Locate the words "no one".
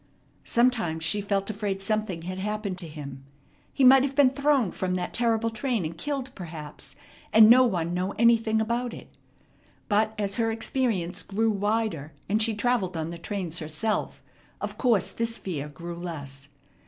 7.51-7.93